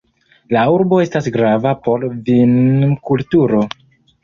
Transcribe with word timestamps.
La 0.55 0.63
urbo 0.75 1.01
estas 1.03 1.27
grava 1.35 1.75
por 1.89 2.07
vinkulturo. 2.31 3.63